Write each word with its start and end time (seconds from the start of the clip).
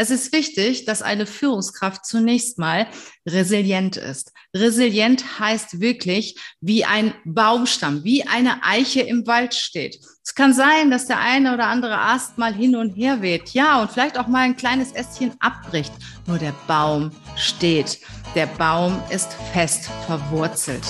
Es 0.00 0.10
ist 0.10 0.32
wichtig, 0.32 0.84
dass 0.84 1.02
eine 1.02 1.26
Führungskraft 1.26 2.06
zunächst 2.06 2.56
mal 2.56 2.86
resilient 3.28 3.96
ist. 3.96 4.32
Resilient 4.54 5.40
heißt 5.40 5.80
wirklich 5.80 6.38
wie 6.60 6.84
ein 6.84 7.14
Baumstamm, 7.24 8.04
wie 8.04 8.24
eine 8.24 8.62
Eiche 8.62 9.00
im 9.00 9.26
Wald 9.26 9.54
steht. 9.54 9.98
Es 10.22 10.36
kann 10.36 10.54
sein, 10.54 10.92
dass 10.92 11.08
der 11.08 11.18
eine 11.18 11.52
oder 11.52 11.66
andere 11.66 11.98
Ast 11.98 12.38
mal 12.38 12.54
hin 12.54 12.76
und 12.76 12.90
her 12.90 13.22
weht. 13.22 13.50
Ja, 13.54 13.82
und 13.82 13.90
vielleicht 13.90 14.16
auch 14.20 14.28
mal 14.28 14.42
ein 14.42 14.56
kleines 14.56 14.92
Ästchen 14.92 15.34
abbricht. 15.40 15.92
Nur 16.28 16.38
der 16.38 16.54
Baum 16.68 17.10
steht. 17.34 17.98
Der 18.36 18.46
Baum 18.46 19.02
ist 19.10 19.32
fest 19.52 19.90
verwurzelt. 20.06 20.86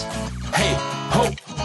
Hey, 0.53 0.77
ho, 1.15 1.31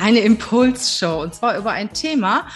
eine 0.00 0.20
Impulsshow 0.20 1.22
und 1.22 1.34
zwar 1.34 1.58
über 1.58 1.72
ein 1.72 1.92
Thema, 1.92 2.48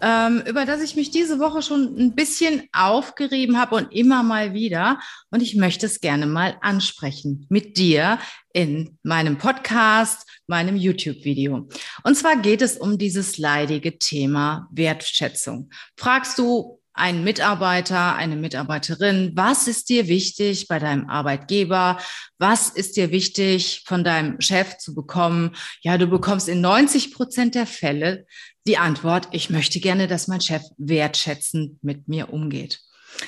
ähm, 0.00 0.42
über 0.46 0.66
das 0.66 0.82
ich 0.82 0.96
mich 0.96 1.10
diese 1.10 1.38
Woche 1.38 1.62
schon 1.62 1.96
ein 1.96 2.14
bisschen 2.14 2.68
aufgerieben 2.72 3.58
habe 3.58 3.76
und 3.76 3.92
immer 3.92 4.22
mal 4.22 4.52
wieder. 4.52 5.00
Und 5.30 5.40
ich 5.40 5.56
möchte 5.56 5.86
es 5.86 6.00
gerne 6.00 6.26
mal 6.26 6.56
ansprechen 6.60 7.46
mit 7.48 7.78
dir 7.78 8.18
in 8.52 8.98
meinem 9.02 9.38
Podcast, 9.38 10.28
meinem 10.46 10.76
YouTube-Video. 10.76 11.68
Und 12.02 12.16
zwar 12.16 12.36
geht 12.36 12.60
es 12.60 12.76
um 12.76 12.98
dieses 12.98 13.38
leidige 13.38 13.98
Thema 13.98 14.68
Wertschätzung. 14.70 15.70
Fragst 15.96 16.38
du, 16.38 16.80
ein 16.94 17.24
Mitarbeiter, 17.24 18.14
eine 18.14 18.36
Mitarbeiterin, 18.36 19.32
was 19.34 19.66
ist 19.66 19.88
dir 19.88 20.06
wichtig 20.06 20.68
bei 20.68 20.78
deinem 20.78 21.10
Arbeitgeber? 21.10 21.98
Was 22.38 22.70
ist 22.70 22.96
dir 22.96 23.10
wichtig 23.10 23.82
von 23.84 24.04
deinem 24.04 24.40
Chef 24.40 24.78
zu 24.78 24.94
bekommen? 24.94 25.56
Ja, 25.82 25.98
du 25.98 26.06
bekommst 26.06 26.48
in 26.48 26.60
90 26.60 27.12
Prozent 27.12 27.56
der 27.56 27.66
Fälle 27.66 28.26
die 28.66 28.78
Antwort, 28.78 29.28
ich 29.32 29.50
möchte 29.50 29.80
gerne, 29.80 30.06
dass 30.06 30.28
mein 30.28 30.40
Chef 30.40 30.62
wertschätzend 30.78 31.82
mit 31.82 32.08
mir 32.08 32.32
umgeht. 32.32 32.80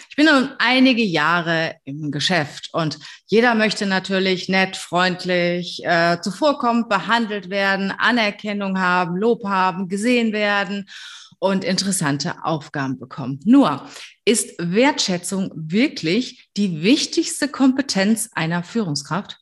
Ich 0.09 0.17
bin 0.17 0.27
nun 0.27 0.51
einige 0.59 1.03
Jahre 1.03 1.77
im 1.85 2.11
Geschäft 2.11 2.71
und 2.73 2.99
jeder 3.27 3.55
möchte 3.55 3.87
natürlich 3.87 4.49
nett, 4.49 4.77
freundlich, 4.77 5.85
äh, 5.85 6.19
zuvorkommend 6.21 6.89
behandelt 6.89 7.51
werden, 7.51 7.93
Anerkennung 7.93 8.81
haben, 8.81 9.17
Lob 9.17 9.45
haben, 9.45 9.89
gesehen 9.89 10.33
werden 10.33 10.89
und 11.39 11.65
interessante 11.65 12.45
Aufgaben 12.45 12.99
bekommen. 12.99 13.41
Nur 13.45 13.89
ist 14.25 14.55
Wertschätzung 14.59 15.51
wirklich 15.55 16.51
die 16.57 16.83
wichtigste 16.83 17.49
Kompetenz 17.49 18.31
einer 18.33 18.63
Führungskraft? 18.63 19.39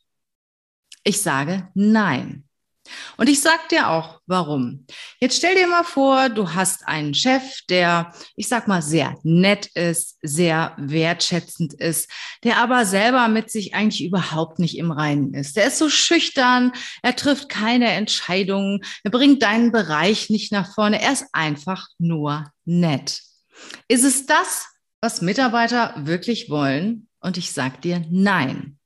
Ich 1.03 1.21
sage 1.21 1.69
nein. 1.73 2.44
Und 3.17 3.29
ich 3.29 3.41
sag 3.41 3.69
dir 3.69 3.89
auch, 3.89 4.19
warum. 4.27 4.85
Jetzt 5.19 5.37
stell 5.37 5.55
dir 5.55 5.67
mal 5.67 5.83
vor, 5.83 6.29
du 6.29 6.53
hast 6.53 6.87
einen 6.87 7.13
Chef, 7.13 7.61
der, 7.69 8.13
ich 8.35 8.47
sag 8.47 8.67
mal, 8.67 8.81
sehr 8.81 9.17
nett 9.23 9.67
ist, 9.73 10.17
sehr 10.21 10.73
wertschätzend 10.77 11.73
ist, 11.73 12.09
der 12.43 12.57
aber 12.57 12.85
selber 12.85 13.27
mit 13.27 13.49
sich 13.49 13.73
eigentlich 13.73 14.03
überhaupt 14.03 14.59
nicht 14.59 14.77
im 14.77 14.91
Reinen 14.91 15.33
ist. 15.33 15.55
Der 15.55 15.65
ist 15.65 15.77
so 15.77 15.89
schüchtern, 15.89 16.71
er 17.01 17.15
trifft 17.15 17.49
keine 17.49 17.91
Entscheidungen, 17.91 18.81
er 19.03 19.11
bringt 19.11 19.43
deinen 19.43 19.71
Bereich 19.71 20.29
nicht 20.29 20.51
nach 20.51 20.73
vorne, 20.73 21.01
er 21.01 21.13
ist 21.13 21.25
einfach 21.33 21.87
nur 21.97 22.51
nett. 22.65 23.21
Ist 23.87 24.03
es 24.03 24.25
das, 24.25 24.67
was 25.01 25.21
Mitarbeiter 25.21 25.93
wirklich 25.97 26.49
wollen? 26.49 27.07
Und 27.19 27.37
ich 27.37 27.51
sag 27.51 27.81
dir 27.81 28.03
nein. 28.09 28.77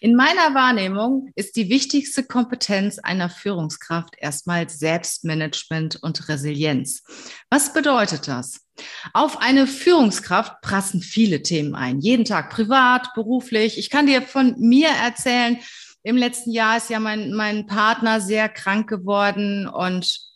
In 0.00 0.16
meiner 0.16 0.54
Wahrnehmung 0.54 1.30
ist 1.34 1.56
die 1.56 1.68
wichtigste 1.68 2.24
Kompetenz 2.24 2.98
einer 2.98 3.28
Führungskraft 3.28 4.14
erstmal 4.18 4.68
Selbstmanagement 4.68 6.02
und 6.02 6.28
Resilienz. 6.28 7.02
Was 7.50 7.72
bedeutet 7.72 8.26
das? 8.26 8.66
Auf 9.12 9.38
eine 9.38 9.66
Führungskraft 9.66 10.62
prassen 10.62 11.02
viele 11.02 11.42
Themen 11.42 11.74
ein, 11.74 12.00
jeden 12.00 12.24
Tag 12.24 12.50
privat, 12.50 13.12
beruflich. 13.14 13.78
Ich 13.78 13.90
kann 13.90 14.06
dir 14.06 14.22
von 14.22 14.54
mir 14.58 14.88
erzählen, 14.88 15.58
im 16.02 16.16
letzten 16.16 16.50
Jahr 16.50 16.78
ist 16.78 16.88
ja 16.88 16.98
mein, 16.98 17.32
mein 17.34 17.66
Partner 17.66 18.22
sehr 18.22 18.48
krank 18.48 18.88
geworden 18.88 19.68
und 19.68 20.29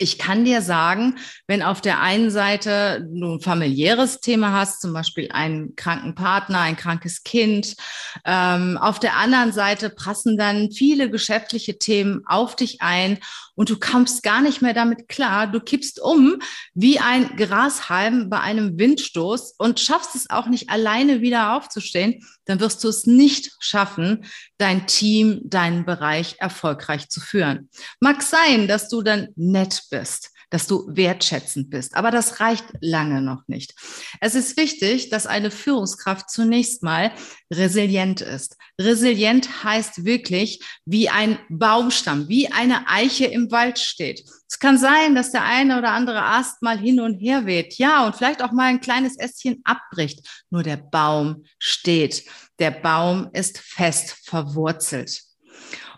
ich 0.00 0.18
kann 0.18 0.46
dir 0.46 0.62
sagen, 0.62 1.18
wenn 1.46 1.62
auf 1.62 1.82
der 1.82 2.00
einen 2.00 2.30
Seite 2.30 3.06
du 3.12 3.34
ein 3.34 3.40
familiäres 3.40 4.20
Thema 4.20 4.52
hast, 4.52 4.80
zum 4.80 4.94
Beispiel 4.94 5.28
einen 5.30 5.76
kranken 5.76 6.14
Partner, 6.14 6.60
ein 6.60 6.76
krankes 6.76 7.22
Kind, 7.22 7.76
ähm, 8.24 8.78
auf 8.78 8.98
der 8.98 9.18
anderen 9.18 9.52
Seite 9.52 9.90
passen 9.90 10.38
dann 10.38 10.72
viele 10.72 11.10
geschäftliche 11.10 11.76
Themen 11.78 12.22
auf 12.24 12.56
dich 12.56 12.80
ein 12.80 13.18
und 13.60 13.68
du 13.68 13.78
kommst 13.78 14.22
gar 14.22 14.40
nicht 14.40 14.62
mehr 14.62 14.72
damit 14.72 15.06
klar. 15.06 15.46
Du 15.46 15.60
kippst 15.60 16.00
um 16.00 16.38
wie 16.72 16.98
ein 16.98 17.36
Grashalm 17.36 18.30
bei 18.30 18.40
einem 18.40 18.78
Windstoß 18.78 19.56
und 19.58 19.78
schaffst 19.78 20.14
es 20.14 20.30
auch 20.30 20.46
nicht 20.46 20.70
alleine 20.70 21.20
wieder 21.20 21.54
aufzustehen, 21.54 22.26
dann 22.46 22.58
wirst 22.58 22.82
du 22.82 22.88
es 22.88 23.04
nicht 23.04 23.52
schaffen, 23.60 24.24
dein 24.56 24.86
Team, 24.86 25.42
deinen 25.44 25.84
Bereich 25.84 26.36
erfolgreich 26.38 27.10
zu 27.10 27.20
führen. 27.20 27.68
Mag 28.00 28.22
sein, 28.22 28.66
dass 28.66 28.88
du 28.88 29.02
dann 29.02 29.28
nett 29.36 29.82
bist 29.90 30.30
dass 30.50 30.66
du 30.66 30.84
wertschätzend 30.88 31.70
bist. 31.70 31.94
Aber 31.94 32.10
das 32.10 32.40
reicht 32.40 32.66
lange 32.80 33.22
noch 33.22 33.46
nicht. 33.46 33.74
Es 34.20 34.34
ist 34.34 34.56
wichtig, 34.56 35.08
dass 35.08 35.26
eine 35.26 35.50
Führungskraft 35.50 36.28
zunächst 36.28 36.82
mal 36.82 37.12
resilient 37.50 38.20
ist. 38.20 38.56
Resilient 38.78 39.64
heißt 39.64 40.04
wirklich 40.04 40.62
wie 40.84 41.08
ein 41.08 41.38
Baumstamm, 41.48 42.28
wie 42.28 42.52
eine 42.52 42.88
Eiche 42.88 43.26
im 43.26 43.50
Wald 43.50 43.78
steht. 43.78 44.24
Es 44.48 44.58
kann 44.58 44.78
sein, 44.78 45.14
dass 45.14 45.30
der 45.30 45.44
eine 45.44 45.78
oder 45.78 45.92
andere 45.92 46.22
Ast 46.22 46.60
mal 46.60 46.78
hin 46.78 47.00
und 47.00 47.20
her 47.20 47.46
weht. 47.46 47.78
Ja, 47.78 48.04
und 48.04 48.16
vielleicht 48.16 48.42
auch 48.42 48.52
mal 48.52 48.64
ein 48.64 48.80
kleines 48.80 49.16
Ästchen 49.16 49.60
abbricht. 49.64 50.26
Nur 50.50 50.64
der 50.64 50.76
Baum 50.76 51.44
steht. 51.58 52.24
Der 52.58 52.72
Baum 52.72 53.30
ist 53.32 53.58
fest 53.58 54.16
verwurzelt. 54.24 55.22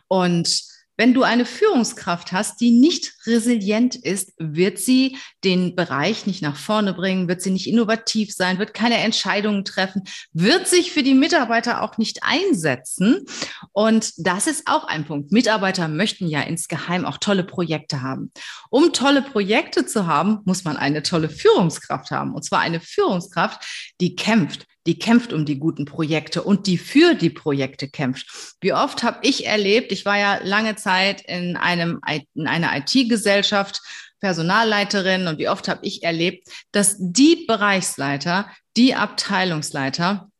Und 0.09 0.72
wenn 1.03 1.15
du 1.15 1.25
eine 1.25 1.47
Führungskraft 1.47 2.31
hast, 2.31 2.61
die 2.61 2.71
nicht 2.71 3.13
resilient 3.27 3.97
ist, 3.97 4.35
wird 4.39 4.79
sie 4.79 5.19
den 5.43 5.75
Bereich 5.75 6.27
nicht 6.27 6.43
nach 6.43 6.55
vorne 6.55 6.95
bringen, 6.95 7.27
wird 7.27 7.43
sie 7.43 7.51
nicht 7.51 7.67
innovativ 7.67 8.33
sein, 8.33 8.61
wird 8.61 8.73
keine 8.73 8.99
Entscheidungen 8.99 9.65
treffen, 9.65 10.05
wird 10.33 10.69
sich 10.69 10.93
für 10.93 11.03
die 11.03 11.15
Mitarbeiter 11.15 11.83
auch 11.83 11.99
nicht 11.99 12.21
einsetzen. 12.23 13.27
Und 13.73 14.13
das 14.17 14.47
ist 14.47 14.69
auch 14.69 14.85
ein 14.85 15.05
Punkt. 15.05 15.33
Mitarbeiter 15.33 15.89
möchten 15.89 16.29
ja 16.29 16.43
insgeheim 16.43 17.05
auch 17.05 17.19
tolle 17.19 17.43
Projekte 17.43 18.03
haben. 18.03 18.31
Um 18.71 18.93
tolle 18.93 19.23
Projekte 19.23 19.85
zu 19.85 20.07
haben, 20.07 20.39
muss 20.45 20.63
man 20.63 20.77
eine 20.77 21.03
tolle 21.03 21.31
Führungskraft 21.31 22.13
haben. 22.13 22.33
Und 22.33 22.45
zwar 22.45 22.61
eine 22.61 22.79
Führungskraft, 22.79 23.93
die 24.01 24.15
kämpft, 24.15 24.69
die 24.87 24.99
kämpft 24.99 25.33
um 25.33 25.45
die 25.45 25.59
guten 25.59 25.85
Projekte 25.85 26.43
und 26.43 26.67
die 26.67 26.79
für 26.79 27.15
die 27.15 27.31
Projekte 27.31 27.89
kämpft. 27.89 28.57
Wie 28.61 28.73
oft 28.73 29.03
habe 29.03 29.19
ich 29.23 29.47
erlebt, 29.47 29.93
ich 29.93 30.05
war 30.05 30.19
ja 30.19 30.41
lange 30.43 30.77
Zeit 30.77 31.23
in, 31.23 31.57
einem, 31.57 32.01
in 32.35 32.47
einer 32.47 32.77
IT-Gesellschaft, 32.77 33.81
Personalleiterin 34.21 35.27
und 35.27 35.39
wie 35.39 35.49
oft 35.49 35.69
habe 35.69 35.85
ich 35.85 36.05
erlebt, 36.05 36.49
dass 36.71 36.97
die 36.99 37.45
Bereichsleiter, 37.47 38.49
die 38.77 38.95
Abteilungsleiter 38.95 40.31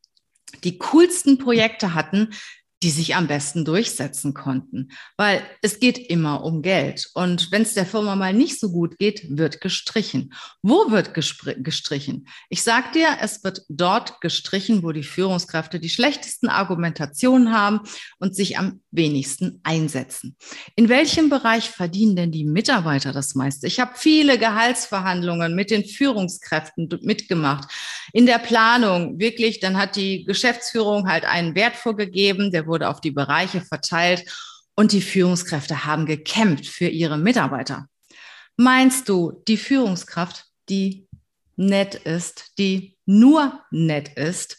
die 0.65 0.79
coolsten 0.79 1.39
Projekte 1.39 1.95
hatten, 1.95 2.31
die 2.83 2.91
sich 2.91 3.15
am 3.15 3.29
besten 3.29 3.65
durchsetzen 3.65 4.35
konnten. 4.35 4.91
Weil 5.17 5.43
es 5.63 5.79
geht 5.79 5.99
immer 5.99 6.45
um 6.45 6.63
Geld. 6.63 7.09
Und 7.15 7.53
wenn 7.53 7.63
es 7.63 7.75
der 7.75 7.87
Firma 7.87 8.17
mal 8.17 8.33
nicht 8.33 8.59
so 8.59 8.73
gut 8.73 8.99
geht, 8.99 9.25
wird 9.29 9.61
gestrichen. 9.61 10.33
Wo 10.63 10.91
wird 10.91 11.15
gestrichen? 11.15 12.27
Ich 12.49 12.63
sag 12.63 12.93
dir, 12.93 13.09
es 13.21 13.45
wird 13.45 13.63
dort 13.69 14.21
gestrichen, 14.21 14.83
wo 14.83 14.93
die 14.93 15.05
Führungskräfte 15.05 15.79
die 15.79 15.89
schlechtesten 15.89 16.49
Argumentationen 16.49 17.53
haben 17.53 17.81
und 18.19 18.35
sich 18.35 18.59
am 18.59 18.81
wenigsten 18.91 19.61
einsetzen. 19.63 20.37
In 20.75 20.89
welchem 20.89 21.29
Bereich 21.29 21.71
verdienen 21.71 22.17
denn 22.17 22.33
die 22.33 22.45
Mitarbeiter 22.45 23.13
das 23.13 23.35
meiste? 23.35 23.67
Ich 23.67 23.81
habe 23.81 23.93
viele 23.95 24.39
Gehaltsverhandlungen 24.39 25.55
mit 25.55 25.71
den 25.71 25.85
Führungskräften 25.85 26.89
mitgemacht. 27.03 27.71
In 28.13 28.27
der 28.27 28.39
Planung 28.39 29.19
wirklich, 29.19 29.61
dann 29.61 29.77
hat 29.79 29.97
die 29.97 30.25
Geschäftsführung 30.25 31.09
halt 31.09 31.25
einen 31.25 31.55
Wert 31.55 31.77
vorgegeben, 31.77 32.51
der 32.51 32.67
wurde 32.67 32.89
auf 32.89 33.01
die 33.01 33.11
Bereiche 33.11 33.63
verteilt 33.63 34.25
und 34.75 34.93
die 34.93 35.01
Führungskräfte 35.01 35.85
haben 35.85 36.07
gekämpft 36.07 36.67
für 36.67 36.89
ihre 36.89 37.19
Mitarbeiter. 37.19 37.87
Meinst 38.57 39.09
du, 39.09 39.43
die 39.49 39.57
Führungskraft, 39.57 40.45
die 40.69 41.09
nett 41.57 41.95
ist, 41.95 42.53
die 42.59 42.97
nur 43.07 43.61
nett 43.71 44.11
ist, 44.17 44.59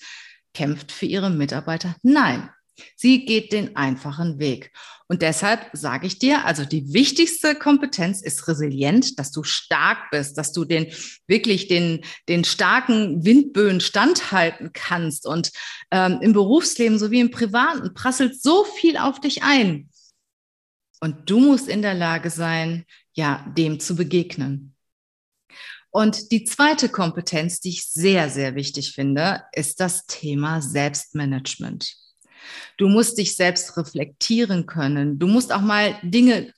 kämpft 0.54 0.92
für 0.92 1.06
ihre 1.06 1.30
Mitarbeiter. 1.30 1.96
Nein, 2.04 2.50
sie 2.96 3.26
geht 3.26 3.52
den 3.54 3.76
einfachen 3.76 4.40
Weg. 4.40 4.72
Und 5.08 5.22
deshalb 5.22 5.70
sage 5.74 6.08
ich 6.08 6.18
dir, 6.18 6.46
also 6.46 6.66
die 6.66 6.94
wichtigste 6.94 7.56
Kompetenz 7.56 8.22
ist 8.22 8.48
resilient, 8.48 9.20
dass 9.20 9.32
du 9.32 9.44
stark 9.44 10.10
bist, 10.12 10.38
dass 10.38 10.54
du 10.54 10.66
den 10.66 10.88
wirklich 11.28 11.68
den, 11.68 12.04
den 12.30 12.44
starken 12.44 13.24
Windböen 13.24 13.80
standhalten 13.80 14.72
kannst. 14.74 15.28
Und 15.28 15.52
ähm, 15.92 16.20
im 16.22 16.34
Berufsleben 16.34 16.98
sowie 16.98 17.20
im 17.20 17.32
Privaten 17.32 17.94
prasselt 17.94 18.42
so 18.42 18.64
viel 18.64 18.98
auf 18.98 19.20
dich 19.20 19.44
ein. 19.44 19.90
Und 21.00 21.30
du 21.30 21.40
musst 21.40 21.68
in 21.68 21.82
der 21.82 21.94
Lage 21.94 22.30
sein, 22.30 22.86
ja, 23.14 23.46
dem 23.58 23.80
zu 23.80 23.96
begegnen. 23.96 24.74
Und 25.92 26.32
die 26.32 26.44
zweite 26.44 26.90
Kompetenz, 26.90 27.60
die 27.60 27.70
ich 27.70 27.86
sehr, 27.88 28.32
sehr 28.32 28.56
wichtig 28.56 28.94
finde, 28.94 29.44
ist 29.52 29.80
das 29.80 30.08
Thema 30.08 30.60
Selbstmanagement. 30.60 32.03
Du 32.78 32.88
musst 32.88 33.18
dich 33.18 33.36
selbst 33.36 33.78
reflektieren 33.78 34.66
können. 34.66 35.20
Du 35.20 35.28
musst 35.28 35.54
auch 35.54 35.62
mal 35.62 35.98
Dinge 36.02 36.54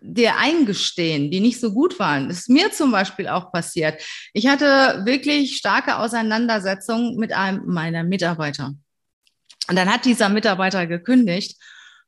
dir 0.00 0.36
eingestehen, 0.36 1.30
die 1.30 1.40
nicht 1.40 1.60
so 1.60 1.72
gut 1.72 1.98
waren. 1.98 2.28
Das 2.28 2.40
ist 2.40 2.48
mir 2.48 2.70
zum 2.72 2.92
Beispiel 2.92 3.28
auch 3.28 3.52
passiert. 3.52 4.02
Ich 4.32 4.46
hatte 4.46 5.02
wirklich 5.04 5.56
starke 5.56 5.96
Auseinandersetzungen 5.96 7.16
mit 7.16 7.32
einem 7.32 7.66
meiner 7.66 8.04
Mitarbeiter. 8.04 8.74
Und 9.68 9.76
dann 9.76 9.92
hat 9.92 10.04
dieser 10.04 10.28
Mitarbeiter 10.28 10.86
gekündigt 10.86 11.56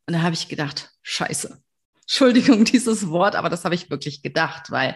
und 0.06 0.14
da 0.14 0.22
habe 0.22 0.34
ich 0.34 0.48
gedacht, 0.48 0.90
scheiße. 1.02 1.60
Entschuldigung, 2.02 2.64
dieses 2.72 3.08
Wort, 3.08 3.34
aber 3.34 3.50
das 3.50 3.64
habe 3.64 3.74
ich 3.74 3.90
wirklich 3.90 4.22
gedacht, 4.22 4.70
weil 4.70 4.94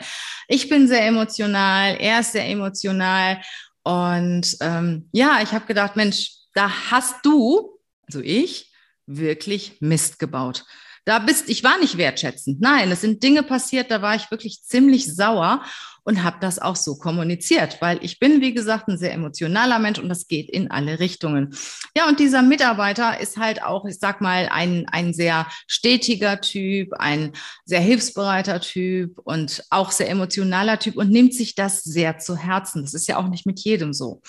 ich 0.49 0.69
bin 0.69 0.89
sehr 0.89 1.07
emotional, 1.07 1.97
er 1.99 2.21
ist 2.21 2.33
sehr 2.33 2.49
emotional. 2.49 3.43
Und 3.83 4.57
ähm, 4.61 5.09
ja, 5.13 5.41
ich 5.43 5.53
habe 5.53 5.67
gedacht, 5.67 5.97
Mensch, 5.97 6.33
da 6.55 6.71
hast 6.91 7.25
du, 7.25 7.72
also 8.13 8.21
ich, 8.21 8.71
wirklich 9.07 9.79
Mist 9.81 10.19
gebaut. 10.19 10.67
Da 11.07 11.19
bist, 11.19 11.49
ich 11.49 11.65
war 11.65 11.79
nicht 11.79 11.97
wertschätzend. 11.97 12.61
Nein, 12.61 12.93
es 12.93 13.01
sind 13.01 13.23
Dinge 13.23 13.43
passiert, 13.43 13.91
da 13.91 14.03
war 14.03 14.15
ich 14.15 14.31
wirklich 14.31 14.63
ziemlich 14.63 15.13
sauer 15.13 15.65
und 16.05 16.23
habe 16.23 16.37
das 16.41 16.59
auch 16.59 16.77
so 16.77 16.97
kommuniziert, 16.97 17.79
weil 17.81 17.99
ich 18.05 18.19
bin, 18.19 18.43
wie 18.43 18.53
gesagt, 18.53 18.89
ein 18.89 18.99
sehr 18.99 19.13
emotionaler 19.15 19.79
Mensch 19.79 19.99
und 19.99 20.11
das 20.11 20.29
geht 20.29 20.51
in 20.51 20.71
alle 20.71 21.01
Richtungen. 21.01 21.57
Ja, 21.97 22.07
und 22.07 22.21
dieser 22.21 22.43
Mitarbeiter 22.43 23.19
ist 23.19 23.39
halt 23.39 23.63
auch, 23.63 23.87
ich 23.87 23.99
sag 23.99 24.21
mal, 24.21 24.49
ein, 24.53 24.87
ein 24.93 25.15
sehr 25.15 25.47
stetiger 25.67 26.41
Typ, 26.41 26.93
ein 26.93 27.33
sehr 27.65 27.81
hilfsbereiter 27.81 28.61
Typ 28.61 29.19
und 29.25 29.65
auch 29.71 29.91
sehr 29.91 30.11
emotionaler 30.11 30.79
Typ 30.79 30.97
und 30.97 31.11
nimmt 31.11 31.35
sich 31.35 31.55
das 31.55 31.83
sehr 31.83 32.19
zu 32.19 32.37
Herzen. 32.37 32.83
Das 32.83 32.95
ist 32.95 33.09
ja 33.09 33.17
auch 33.17 33.29
nicht 33.29 33.47
mit 33.47 33.59
jedem 33.61 33.95
so. 33.95 34.21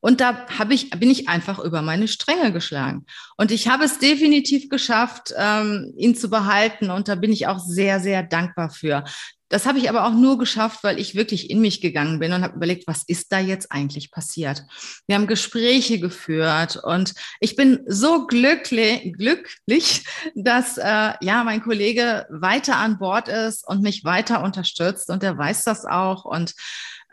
Und 0.00 0.20
da 0.20 0.46
habe 0.58 0.74
ich, 0.74 0.90
bin 0.90 1.10
ich 1.10 1.28
einfach 1.28 1.58
über 1.58 1.82
meine 1.82 2.08
Stränge 2.08 2.52
geschlagen. 2.52 3.06
Und 3.36 3.50
ich 3.50 3.68
habe 3.68 3.84
es 3.84 3.98
definitiv 3.98 4.68
geschafft, 4.68 5.32
ähm, 5.36 5.92
ihn 5.96 6.14
zu 6.14 6.30
behalten. 6.30 6.90
Und 6.90 7.08
da 7.08 7.14
bin 7.14 7.32
ich 7.32 7.46
auch 7.46 7.58
sehr, 7.58 8.00
sehr 8.00 8.22
dankbar 8.22 8.70
für. 8.70 9.04
Das 9.48 9.64
habe 9.64 9.78
ich 9.78 9.88
aber 9.88 10.04
auch 10.04 10.12
nur 10.12 10.38
geschafft, 10.38 10.82
weil 10.82 10.98
ich 10.98 11.14
wirklich 11.14 11.50
in 11.50 11.60
mich 11.60 11.80
gegangen 11.80 12.18
bin 12.18 12.32
und 12.32 12.42
habe 12.42 12.56
überlegt, 12.56 12.88
was 12.88 13.04
ist 13.06 13.30
da 13.30 13.38
jetzt 13.38 13.70
eigentlich 13.70 14.10
passiert? 14.10 14.64
Wir 15.06 15.14
haben 15.14 15.28
Gespräche 15.28 16.00
geführt 16.00 16.80
und 16.82 17.14
ich 17.38 17.54
bin 17.54 17.80
so 17.86 18.26
glücklich, 18.26 19.14
glücklich 19.16 20.04
dass 20.34 20.78
äh, 20.78 21.12
ja 21.20 21.44
mein 21.44 21.62
Kollege 21.62 22.26
weiter 22.28 22.76
an 22.76 22.98
Bord 22.98 23.28
ist 23.28 23.66
und 23.66 23.82
mich 23.82 24.02
weiter 24.02 24.42
unterstützt 24.42 25.10
und 25.10 25.22
er 25.22 25.38
weiß 25.38 25.62
das 25.62 25.84
auch 25.84 26.24
und 26.24 26.54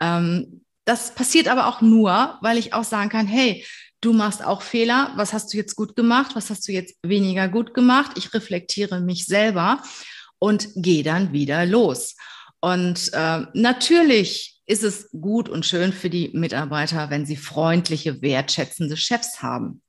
ähm, 0.00 0.64
das 0.84 1.14
passiert 1.14 1.48
aber 1.48 1.66
auch 1.66 1.80
nur, 1.80 2.38
weil 2.40 2.58
ich 2.58 2.74
auch 2.74 2.84
sagen 2.84 3.08
kann, 3.08 3.26
hey, 3.26 3.64
du 4.00 4.12
machst 4.12 4.44
auch 4.44 4.62
Fehler. 4.62 5.12
Was 5.16 5.32
hast 5.32 5.52
du 5.52 5.56
jetzt 5.56 5.76
gut 5.76 5.96
gemacht? 5.96 6.32
Was 6.34 6.50
hast 6.50 6.68
du 6.68 6.72
jetzt 6.72 6.96
weniger 7.02 7.48
gut 7.48 7.74
gemacht? 7.74 8.12
Ich 8.16 8.34
reflektiere 8.34 9.00
mich 9.00 9.24
selber 9.24 9.82
und 10.38 10.68
gehe 10.76 11.02
dann 11.02 11.32
wieder 11.32 11.64
los. 11.64 12.16
Und 12.60 13.10
äh, 13.12 13.42
natürlich 13.54 14.60
ist 14.66 14.82
es 14.82 15.10
gut 15.10 15.48
und 15.48 15.66
schön 15.66 15.92
für 15.92 16.10
die 16.10 16.30
Mitarbeiter, 16.32 17.10
wenn 17.10 17.26
sie 17.26 17.36
freundliche, 17.36 18.22
wertschätzende 18.22 18.96
Chefs 18.96 19.42
haben. 19.42 19.82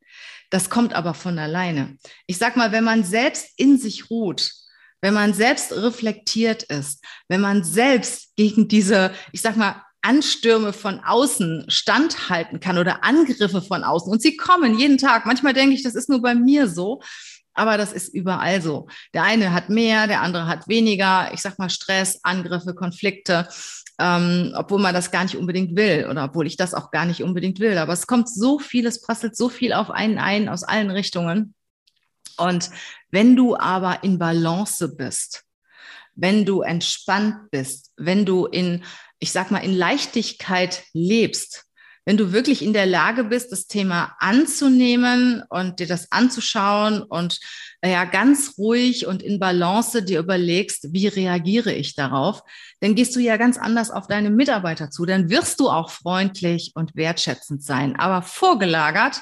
Das 0.50 0.70
kommt 0.70 0.94
aber 0.94 1.14
von 1.14 1.40
alleine. 1.40 1.98
Ich 2.28 2.38
sag 2.38 2.56
mal, 2.56 2.72
wenn 2.72 2.84
man 2.84 3.04
selbst 3.04 3.50
in 3.58 3.78
sich 3.78 4.10
ruht, 4.10 4.52
wenn 5.02 5.14
man 5.14 5.34
selbst 5.34 5.72
reflektiert 5.72 6.64
ist, 6.64 7.04
wenn 7.28 7.42
man 7.42 7.64
selbst 7.64 8.36
gegen 8.36 8.68
diese, 8.68 9.12
ich 9.32 9.42
sag 9.42 9.56
mal, 9.56 9.85
Anstürme 10.06 10.72
von 10.72 11.00
außen 11.00 11.66
standhalten 11.68 12.60
kann 12.60 12.78
oder 12.78 13.04
Angriffe 13.04 13.62
von 13.62 13.84
außen. 13.84 14.12
Und 14.12 14.22
sie 14.22 14.38
kommen 14.38 14.78
jeden 14.78 15.00
Tag. 15.00 15.26
Manchmal 15.26 15.54
denke 15.54 15.74
ich, 15.74 15.84
das 15.84 15.96
ist 15.96 16.10
nur 16.10 16.22
bei 16.22 16.36
mir 16.36 16.68
so. 16.68 17.02
Aber 17.56 17.78
das 17.78 17.92
ist 17.92 18.14
überall 18.14 18.62
so. 18.62 18.88
Der 19.14 19.24
eine 19.24 19.54
hat 19.54 19.70
mehr, 19.70 20.08
der 20.08 20.22
andere 20.22 20.46
hat 20.46 20.68
weniger. 20.68 21.32
Ich 21.34 21.42
sag 21.42 21.58
mal 21.58 21.70
Stress, 21.70 22.20
Angriffe, 22.22 22.76
Konflikte, 22.76 23.48
ähm, 23.98 24.54
obwohl 24.56 24.80
man 24.80 24.94
das 24.94 25.10
gar 25.10 25.24
nicht 25.24 25.38
unbedingt 25.38 25.76
will 25.76 26.08
oder 26.10 26.26
obwohl 26.26 26.46
ich 26.46 26.58
das 26.58 26.74
auch 26.74 26.92
gar 26.92 27.06
nicht 27.06 27.24
unbedingt 27.24 27.60
will. 27.60 27.78
Aber 27.78 27.94
es 27.94 28.08
kommt 28.08 28.30
so 28.30 28.60
viel, 28.60 28.86
es 28.86 29.02
prasselt 29.02 29.36
so 29.36 29.50
viel 29.50 29.74
auf 29.74 29.90
einen 29.90 30.20
ein 30.20 30.50
aus 30.50 30.64
allen 30.64 30.92
Richtungen. 30.92 31.56
Und 32.38 32.70
wenn 33.10 33.36
du 33.36 33.56
aber 33.56 34.04
in 34.04 34.20
Balance 34.20 34.94
bist, 34.96 35.45
wenn 36.16 36.46
du 36.46 36.62
entspannt 36.62 37.52
bist, 37.52 37.92
wenn 37.98 38.26
du 38.26 38.46
in 38.46 38.84
ich 39.20 39.32
sag 39.32 39.52
mal, 39.52 39.60
in 39.60 39.76
Leichtigkeit 39.76 40.84
lebst, 40.94 41.64
wenn 42.08 42.18
du 42.18 42.32
wirklich 42.32 42.62
in 42.62 42.74
der 42.74 42.86
Lage 42.86 43.24
bist, 43.24 43.52
das 43.52 43.66
Thema 43.66 44.16
anzunehmen 44.20 45.42
und 45.50 45.80
dir 45.80 45.88
das 45.88 46.12
anzuschauen 46.12 47.02
und 47.02 47.40
ja 47.84 48.06
ganz 48.06 48.60
ruhig 48.60 49.08
und 49.08 49.24
in 49.24 49.40
Balance 49.40 50.04
dir 50.04 50.20
überlegst, 50.20 50.94
wie 50.94 51.08
reagiere 51.08 51.74
ich 51.74 51.96
darauf, 51.96 52.44
dann 52.80 52.94
gehst 52.94 53.16
du 53.16 53.20
ja 53.20 53.38
ganz 53.38 53.58
anders 53.58 53.90
auf 53.90 54.06
deine 54.06 54.30
Mitarbeiter 54.30 54.92
zu. 54.92 55.08
Dann 55.08 55.32
wirst 55.32 55.60
du 55.60 55.70
auch 55.70 55.90
freundlich 55.90 56.74
und 56.76 56.96
wertschätzend 56.96 57.64
sein. 57.64 57.96
Aber 57.96 58.22
vorgelagert 58.22 59.22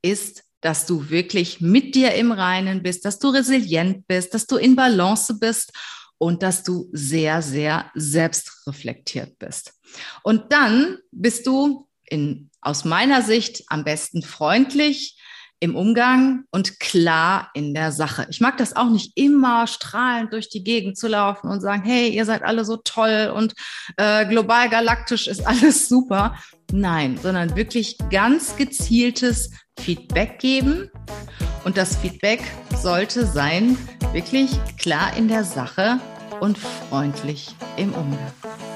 ist, 0.00 0.44
dass 0.62 0.86
du 0.86 1.10
wirklich 1.10 1.60
mit 1.60 1.94
dir 1.94 2.14
im 2.14 2.32
Reinen 2.32 2.82
bist, 2.82 3.04
dass 3.04 3.18
du 3.18 3.28
resilient 3.28 4.06
bist, 4.06 4.32
dass 4.32 4.46
du 4.46 4.56
in 4.56 4.76
Balance 4.76 5.38
bist 5.38 5.72
und 6.18 6.42
dass 6.42 6.62
du 6.62 6.88
sehr, 6.92 7.42
sehr 7.42 7.90
selbstreflektiert 7.94 9.38
bist. 9.38 9.74
Und 10.22 10.52
dann 10.52 10.98
bist 11.12 11.46
du 11.46 11.88
in, 12.06 12.50
aus 12.60 12.84
meiner 12.84 13.22
Sicht 13.22 13.64
am 13.68 13.84
besten 13.84 14.22
freundlich 14.22 15.18
im 15.60 15.76
Umgang 15.76 16.44
und 16.50 16.78
klar 16.78 17.50
in 17.54 17.72
der 17.72 17.90
Sache. 17.90 18.26
Ich 18.28 18.40
mag 18.40 18.58
das 18.58 18.76
auch 18.76 18.90
nicht 18.90 19.12
immer 19.16 19.66
strahlend 19.66 20.32
durch 20.32 20.50
die 20.50 20.62
Gegend 20.62 20.98
zu 20.98 21.08
laufen 21.08 21.48
und 21.48 21.62
sagen, 21.62 21.82
hey, 21.84 22.10
ihr 22.10 22.26
seid 22.26 22.42
alle 22.42 22.66
so 22.66 22.76
toll 22.76 23.32
und 23.34 23.54
äh, 23.96 24.26
global 24.26 24.68
galaktisch 24.68 25.26
ist 25.26 25.40
alles 25.46 25.88
super. 25.88 26.36
Nein, 26.70 27.18
sondern 27.22 27.56
wirklich 27.56 27.96
ganz 28.10 28.56
gezieltes 28.56 29.50
Feedback 29.78 30.38
geben. 30.38 30.90
Und 31.64 31.78
das 31.78 31.96
Feedback 31.96 32.42
sollte 32.76 33.24
sein, 33.24 33.78
wirklich 34.14 34.50
klar 34.78 35.16
in 35.16 35.26
der 35.26 35.42
Sache 35.42 35.98
und 36.40 36.56
freundlich 36.56 37.54
im 37.76 37.92
Umgang. 37.92 38.73